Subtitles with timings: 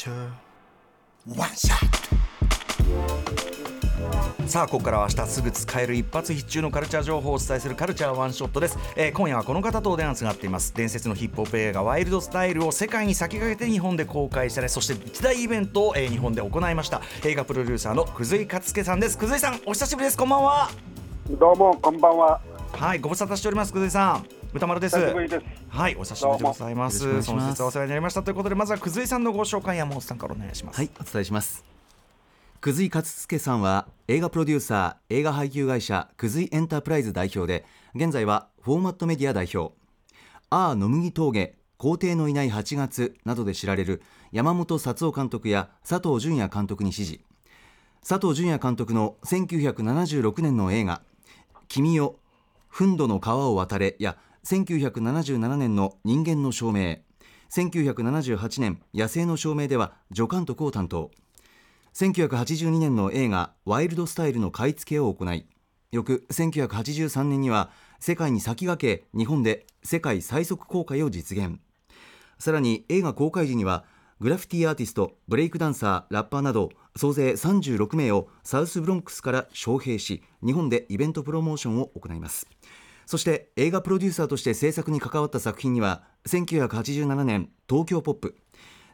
[0.00, 0.30] culture.
[1.26, 1.76] One shot.
[4.46, 10.74] さあここからは明日すぐ使える一発必中のカルチャー情報をお伝えするカルチャーワンショットです、えー、今夜はこの方とお電話つながっています。
[10.74, 17.02] 伝説のヒップホップ映画ワイルドスタイルを世界に先駆けて日本で公開されそして一大イベントを、えー、日本で行いました。
[17.24, 19.18] 映画プロデューサーの久井勝介さんです。
[19.18, 20.16] 久井さんお久しぶりです。
[20.16, 20.70] こんばんは。
[21.28, 22.40] どうもこんばんは
[22.72, 24.96] はいご無沙汰しております久井さん歌丸です。
[24.96, 27.22] はい、お久しぶりでございます。
[27.22, 30.76] その節はお世話になりましたということで、まずは久井さんのご紹介、山本さんからお願いします。
[30.76, 31.70] はい、お伝えします。
[32.60, 39.74] 久井勝介さんは映画プロデューサー映画配給会社久井エンタープライズ代表で現在はフォーマットメディア代表
[40.50, 47.20] ああ野麦峠皇帝のいない8月などで知られる山本薩夫監督や佐藤淳也監督に指示
[48.06, 51.00] 佐藤淳也監督の1976年の映画
[51.68, 52.16] 「君よ
[52.72, 56.98] 憤怒の川を渡れ」や1977年の人間の証明。
[57.50, 61.10] 1978年野生の証明では助監督を担当。
[61.94, 65.46] 1982年の映画「ワイルドスタイル」の買い付けを行い
[65.90, 71.58] 翌1983年には世界に先駆け日本で世界最速公開を実現。
[72.38, 73.84] さらに映画公開時には
[74.20, 82.46] グラフィティアーティストブレイクダンサーラッパーなど総勢36名をサウスブロンクスから招聘し日本でイベントプロモーションを行います。
[83.06, 88.36] そして映画プロデューサーとして制作に関わった作品には1987年東京ポップ。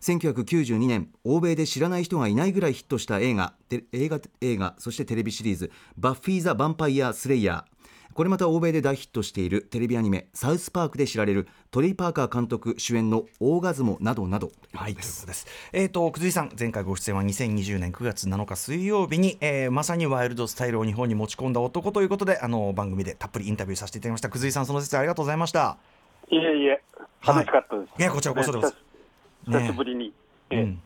[0.00, 7.72] 1992年欧米で知らない人がいないぐらいヒットした映画映画映画そしてテレビシリーズ「バッフィー・ザ・ヴァンパイア・スレイヤー」
[8.16, 14.52] これまた欧米で大ヒットしているテレビアニメ「サウスパーク」で知られるトリー・パーカー監督主演の「オーガズモ」などなど。
[14.72, 14.94] はい。
[14.94, 15.46] ということです。
[15.74, 24.30] えっ、ー、と久井さん前回ご出演は2020年9月7日水曜日に、えー、まさにワイルドスタイルを日本に持ち込んだ男ということであの番組でたっぷりインタビューさせていただきました。
[24.30, 25.76] 久井さんその説ありがとうございました。
[26.30, 26.82] いえいえ
[27.22, 28.74] 楽しかったです、はい、いやこちらこそです。
[29.44, 30.14] 久しぶりに、
[30.48, 30.82] ね、うん、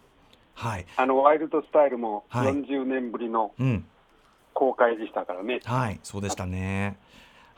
[0.54, 3.52] はい、あのワイルドスタイルも40年ぶりの
[4.52, 5.60] 公開でしたからね。
[5.64, 6.98] はい、はい、そうでしたね。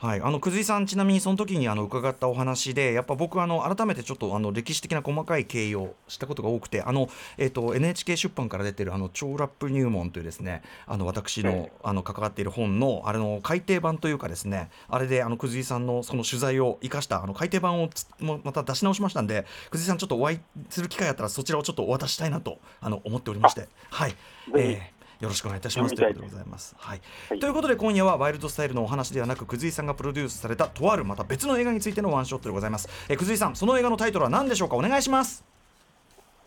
[0.03, 17.89] はい、あの久井さん、ちなみにその時にあの伺ったお話で、やっぱ僕あの、改めてちょっとあの歴史的な細かい経緯をしたことが多くて、あのえーと、NHK 出版から出てるあの超ラップ入門というですねあの私のあの関わっている本のあれの改訂版というか、ですねあれであの久井さんのその取材を生かしたあの改訂版を
[18.19, 20.39] もまた出し直しましたんで、久井さん、ちょっとお会い
[20.69, 23.69] する機会あったら、そちらをちょっとお渡ししたいなとあの思っておりまして。
[23.89, 24.15] はい、
[24.57, 24.92] えー
[25.23, 26.75] よろしくお願いいたしますということでございます。
[26.77, 32.89] はい、はい、ということで今夜はワイルドスタイルのお話ではなく久井さんがプロデュースされたとあるまた別の映画についてのワンショットでございます。
[33.07, 34.75] え久井さんその映画のタイトルは何でしょうか？
[34.75, 35.45] お願いします。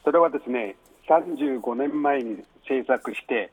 [0.04, 0.76] それはですね
[1.09, 3.50] 35年前に制作して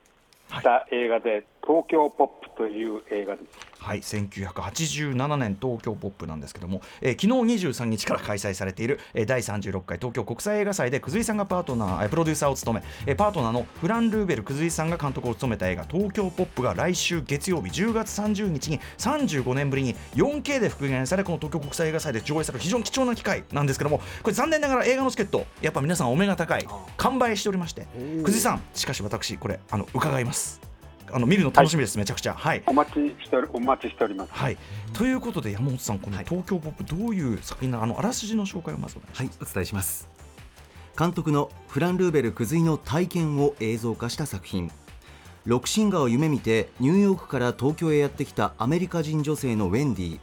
[0.49, 3.73] した映画で、はい、東京ポップという映画です。
[3.79, 26.65] はい、1987年東京ポップなんですけども、えー、昨日23日から開催されている、えー、第36回東京国際映画祭で久井さんがパートナー、えー、プロデューサーを務め、えー、パートナーのフラン・ルーベル久井さんが監督を務めた映画東京ポップが来週月曜日10月30日に35年ぶりに 4K で復元されこの東京国際映画祭で上映される非常に貴重な機会なんですけどもこれ残念ながら映画のチケットやっぱ皆さんお目が高い
[26.97, 27.85] 完売しておりまして
[28.25, 30.72] 久井さんしかし私これあの伺います。
[31.13, 32.33] あの見るの楽しみです、はい、めちゃくちゃ。
[32.33, 32.63] はい。
[32.65, 34.33] お待ちしてお待ちしております。
[34.33, 34.57] はい。
[34.93, 40.09] ということで山本さんこの東京ポップどういう作品なあのあらすじの紹介をまずはいお伝えします。
[40.97, 44.71] 監督のフラン・ルーベルクズイの体験を映像化した作品。
[45.45, 50.19] ロックシンガーを夢見てニューヨークから東京へやってきたアメリカ人女性のウェンディ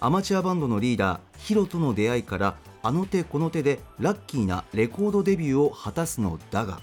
[0.00, 6.80] アマチュアバンドのリーダーヒロとの出会いからあの手この手でラッキーなレコードデビューを果たすのだが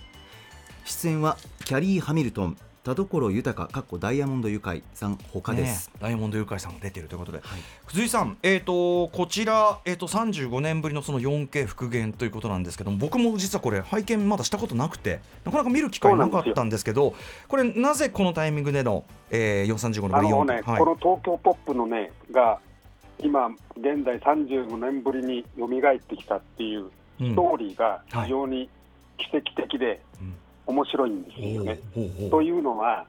[0.85, 7.43] 出演はキャリー・ハミルトン田所豊かっこダイヤモンドユカイさん他です、ね、ダイヤモンドユカイさんが出ているということで、は
[7.99, 17.15] い、井さん、えーと、こちら、えーと、35年ぶりのその 4K 復元ということなんですけども僕も実はこれ拝見まだしたことなくてなかなか見る機会なかったんですけど
[17.47, 22.59] これなぜこのタイミングでの、えー、435の4、ねはい、この東京ポップのねが
[23.19, 23.47] 今
[23.77, 28.69] 現在35年ぶりに蘇ってきたっていうストーリーが非常に
[29.17, 30.35] 奇跡的で、うん
[30.67, 31.79] 面白いんですよね。
[32.29, 33.05] というのは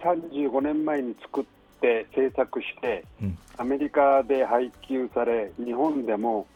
[0.00, 1.44] 35年前に作っ
[1.80, 6.46] て制作して、うん、アメリカで配給され日本でも、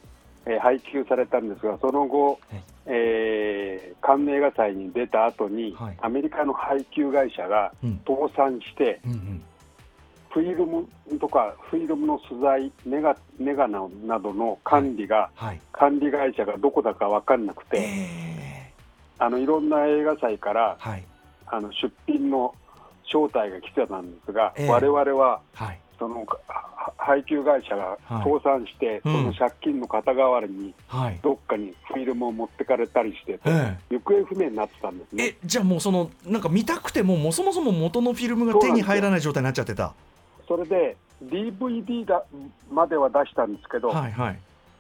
[0.47, 7.73] えー、配給されたんですがその後、はい、えー、カンヌ映画祭に出た後に、はい、アメリカの配給会社が
[8.06, 9.19] 倒産して、うんうん。
[9.19, 9.43] うん
[10.35, 10.85] フィルム
[11.20, 15.47] とかフィルムの素材ネガネガなどの管理が、はい。
[15.47, 18.54] はい、管理会社がどこだか分かんなくて、えー
[19.19, 21.05] あのいろんな映画祭から、はい、
[21.46, 22.55] あの出品の
[23.06, 26.26] 招待が来てたんですが、えー、我々は、はい、そその
[26.99, 30.75] 配給会社が倒産して、はい、その借金の肩代わりに、
[31.22, 35.25] どっかにフィルムを持ってかれたりして、はい、行方不明になってたんですね。
[35.25, 39.94] えじゃあもうそのなんか見たくてももうそもそも元のフィルムが手に入らない状態になっちゃってた。
[40.46, 42.22] それで DVD だ
[42.70, 44.38] までは出したんですけど、はいはい、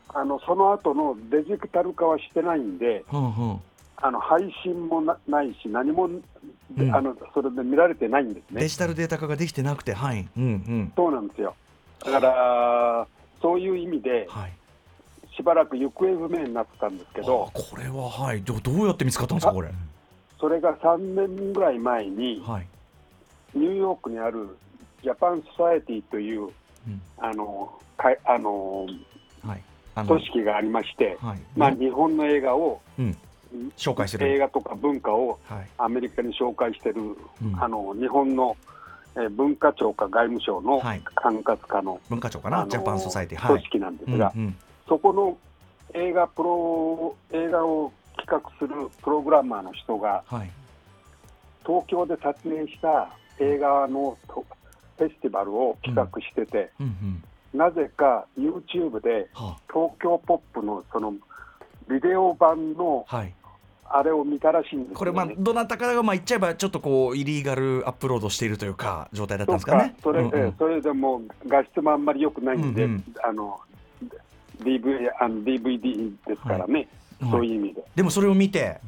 [0.08, 3.60] あのその後のデジタル化はしてないんで、うんうん、
[4.06, 8.60] あの配信もなないし、何も、うん、あのそれで見られてないんですね。
[8.60, 11.54] デジタルデータ化ができてなくて、はい、うんうん、そうなんですよ。
[12.04, 13.06] だから、
[13.40, 14.52] そういう意味で、はい、
[15.34, 19.70] しばらく行方不明になってたんですけど、これは、はい、どどうやって見つかったんですか、これ？
[20.38, 22.66] それが3年ぐらい前に、はい、
[23.54, 24.54] ニューヨークにある
[25.02, 26.46] ジャパン・ソサエティという、う
[26.90, 28.86] ん、あのかあの、
[29.42, 29.62] はい、
[30.06, 33.16] 組織がありまして、はい、まあ、日本の映画を、うん、
[33.76, 35.38] 紹介する映画とか文化を
[35.78, 37.16] アメリカに紹介してる、
[37.58, 38.56] あの日本の、
[39.16, 44.56] えー、文化庁か外務省の管轄下の、文化庁かな、ジャパンソサイティ、組織なんですが、うんうん、
[44.88, 45.36] そこの
[45.94, 50.50] 映画プロ映画を企画するプログラマーの人が、はい、
[51.66, 53.08] 東京で撮影した
[53.38, 56.86] 映画のフェスティバルを企画してて、うん。
[56.86, 56.92] うん
[57.54, 57.58] うん。
[57.58, 59.28] なぜか YouTube で
[59.72, 61.14] 東京ポップのその
[61.88, 63.06] ビデオ版の
[63.90, 69.94] あれを見たらしいんです、ね、これ、まあ、どなたかがまあ言っちゃえば、ちょっとこう、イリーガルアップロードしているというか、状態だったんですかね。
[70.02, 73.60] それ,、うんうん、それでも画質もあんまり良くないんで、うんうん、あの
[74.60, 76.88] DV あの DVD ですからね、
[77.20, 77.84] はい、そういう意味で。
[77.94, 78.80] でもそれを見て、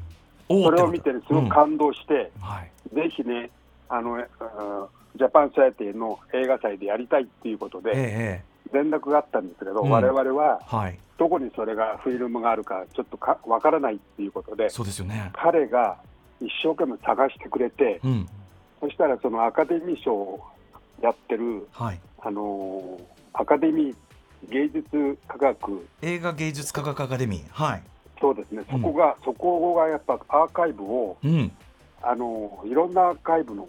[0.49, 2.43] それを見て、すごく感動して、うん。
[2.43, 3.51] はい、ぜひね、
[3.89, 4.19] あの
[5.17, 15.97] ジャパンサイティの映画祭でやりたいっていうことで、ええ連絡があったんですけど、われわれは、はい、どこにそれがフィルムがあるかちょっとか分からないっていうことでそうですよ、ね、彼が
[16.41, 18.29] 一生懸命探してくれて、うん、
[18.81, 20.41] そしたらそのアカデミー賞を
[21.03, 23.01] やってる、はい、あの
[23.33, 23.97] アカデミー
[24.51, 27.49] 芸術科学映画芸術科学アカデミー。
[27.51, 27.83] はい。
[28.21, 28.63] そうですね。
[28.71, 31.53] そこが、うん、そこがやっぱアーカイブを、うん、
[32.03, 33.69] あのいろんなアーカイブの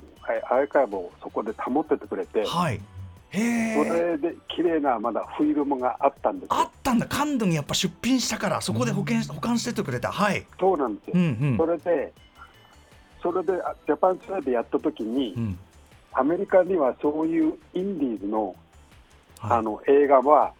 [0.49, 2.81] アーカイブをそこで保っててくれて、はい、
[3.31, 12.13] それで綺麗なまだフィルムがあったんですあったんだ、カンヌにやっぱ出品したから、そこで保険、うん、保管しててくれた、はい、そうなんですよ、うんうん、それで、
[13.21, 13.53] それで
[13.85, 15.59] ジャパンツアーでやったときに、うん、
[16.13, 18.55] アメリカにはそういうインディーズの,、
[19.41, 20.53] あの映画は、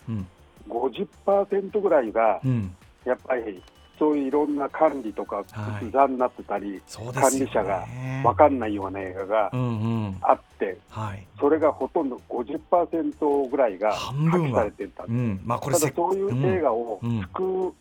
[0.68, 2.42] 50%ぐらいが、
[3.06, 3.64] やっぱり
[3.98, 5.44] そういういろんな管理とか、
[5.80, 7.86] 複雑になってたり、はい、管理者が
[8.24, 9.52] 分かんないような映画が
[10.22, 15.04] あって、はい、それがほとんど50%ぐらいが破棄されてた。
[15.04, 15.42] うん。
[15.44, 17.74] まあ、これただそういう映画を救う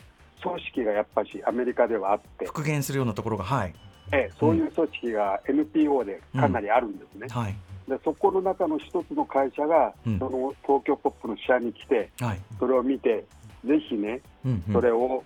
[0.42, 3.74] 組織がやっぱりアメリカではあって、復元するようなところが、はい。
[4.12, 7.26] ええ、そういう組織が NPO でかなりあるんですね。
[7.28, 7.56] はい。
[7.88, 13.24] でそこの中の一つの会社が、うん、その東京ポップの試合に来て、はい、それを見て、
[13.64, 15.22] ぜひね、うんうん、それを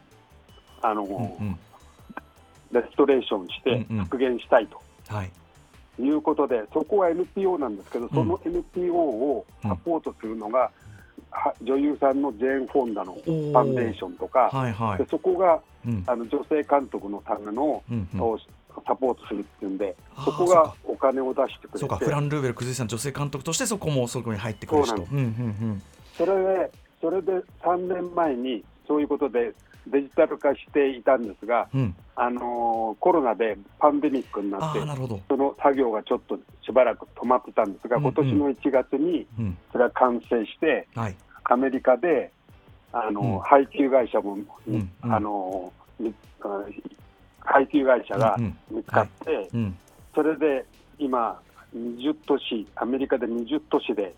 [0.83, 1.59] あの、うんうん、
[2.73, 4.81] レストレーションして復元したいと。
[5.11, 5.33] うんうん、はい。
[5.99, 10.71] いうことで、そこは NPO なんですけど、その NPO をサポートするのが、
[11.61, 18.39] うん、女優さんのジェーン・フォンダのファンデーションとか、はいはい、でそこが、うん、あの女性監督のための、うんうん、
[18.87, 19.95] サポートするっていうんで、
[20.25, 24.97] そこがお金を出してくれて、そうかフラン・ルーベル、崩井さん、女性監督として、そこもそこに入ってくる人。
[26.17, 26.71] それで、
[27.01, 27.33] それで
[27.63, 29.53] 3年前にそういうことで、
[29.87, 34.81] デジタル化していたんですが、うん、あのコロナでパンデミックになって、
[35.29, 39.27] その作業がちょっとしばらく止まってたんですが、うんうん、今年の1月に
[39.73, 42.31] それは完成して、うん、アメリカで
[42.93, 45.73] あの、うん、配給会社も、うんうん、あの
[47.41, 48.37] 配給会社が
[48.71, 49.49] 見つかって、はい、
[50.15, 50.65] それで
[50.99, 51.41] 今、
[51.75, 54.15] 20都市、アメリカで20都市で、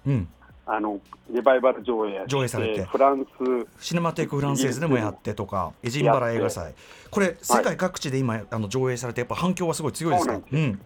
[0.64, 2.84] あのリバイバル上映上映されて。
[2.84, 3.84] フランス。
[3.84, 6.74] シネマテイクフランセーズでもやってとかエジンバラ映画祭。
[7.10, 10.40] これ世界各地で今、あの上映されてやっぱ反響はすごい強いですか？
[10.52, 10.80] うん、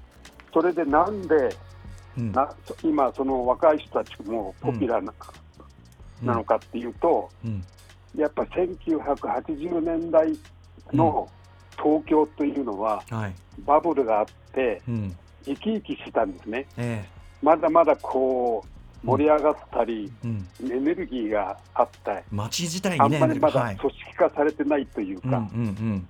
[0.53, 1.55] それでなんで、
[2.17, 5.13] うん、な今その若い人たちもポピュラーな,、
[6.23, 7.29] なのかっていうと、
[8.17, 10.33] やっぱ1980年代
[10.93, 11.29] の
[11.77, 13.35] 東京というのは、はい、
[13.67, 14.81] バブルがあって、
[15.45, 18.69] 生き生きしたんですね、えー、まだまだこう
[19.05, 25.49] 盛り上がったり、うん、エネルギーがあった街自体に、ね、あんまりまだ組織化されてないというか、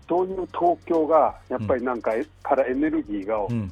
[0.09, 2.13] そういう東京がやっぱりなんか、
[2.43, 3.69] からエネルギーが、うん、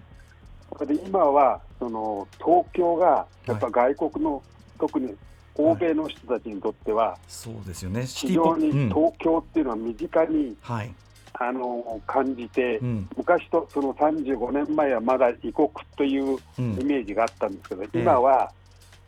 [0.87, 4.42] で今はその東京がやっぱ外国の、はい、
[4.80, 5.14] 特に
[5.56, 8.04] 欧米の人たちにとっては、そうですよね。
[8.06, 10.92] 非常に東京っていうのは身近に、はい、
[11.35, 18.50] あの感じて、うん、昔とその35年前はまだ異国というイメージがあったんですけど、今は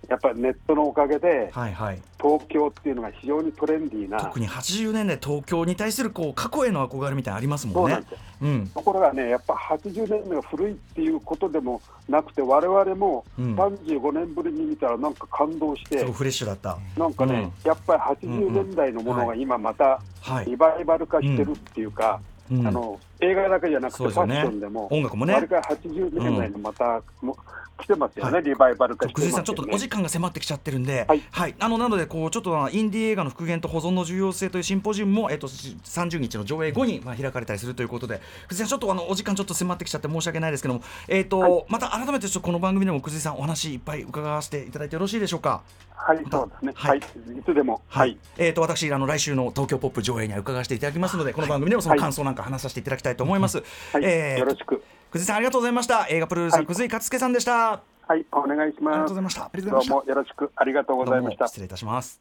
[0.09, 8.03] やっぱりネットのおかげで、はいはい、東京っていうのが非常にトレンディーな特に80年代東京に対するこう過去への憧れみたいなありますもんね。
[8.43, 16.79] うん、ところがねやっぱ80年代が古いっていうことでもなくてわれわれも35年ぶりに見たらなんか感動して、うん、フレッシュだった。
[16.97, 20.01] なんかね、うん、やっぱり80年代のものが今また
[20.45, 22.21] リバイバル化してるっていうか、
[22.51, 27.37] あの映画だけじゃなくてファッションでも、音楽もね、あれから80年代のまた、も
[27.79, 45.63] 来てますよね、はい、リバイバル化して、ね、さん、ちょっとお時間が迫ってきちゃってるんで、はい、はい、あのなのでこう、ちょっとインディー映画の復元と保存の重要性というシンポジウムも、えっと、30日の上映後に、まあ、開かれたりするということで、久慈さん、ちょっとあのお時間ちょっと迫ってきちゃって申し訳ないですけども、えっと、はい、また改めてちょっとこの番組でも久慈さん、お話いっぱい伺わせていただいてよろしいでしょうか？
[45.97, 46.73] はい、そうですね。
[46.77, 47.03] はい、い
[47.45, 47.83] つでも。
[47.89, 48.17] はい。
[48.39, 53.59] えっ、と、私、あの、来週の東京ポップ上映には伺わせていただきますので、この番組でもその感想なんか話させていただきたいと思います。
[53.93, 54.83] はい、えー、よろしく。
[55.17, 56.07] 久慈さん、ありがとうございました。
[56.09, 57.81] 映画プロデューサー、久慈勝介さんでした。
[58.07, 58.95] はい、お願いします。
[58.95, 59.51] ありがとうございました。
[59.63, 61.49] どうもよろしくありがとうございました。
[61.49, 62.21] 失礼いたします。